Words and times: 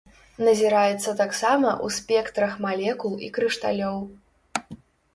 Назіраецца 0.45 1.11
таксама 1.19 1.69
ў 1.73 1.87
спектрах 1.99 2.51
малекул 2.67 3.13
і 3.29 3.33
крышталёў. 3.39 3.97